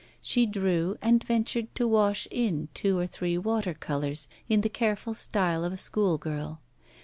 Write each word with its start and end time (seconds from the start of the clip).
She 0.23 0.47
drew 0.47 0.97
and 0.99 1.23
ventured 1.23 1.75
to 1.75 1.87
wash 1.87 2.27
in 2.31 2.69
two 2.73 2.97
or 2.97 3.05
three 3.05 3.37
water 3.37 3.75
colours 3.75 4.27
in 4.49 4.61
the 4.61 4.67
careful 4.67 5.13
style 5.13 5.63
of 5.63 5.71
a 5.73 5.77
school 5.77 6.17
girl. 6.17 6.59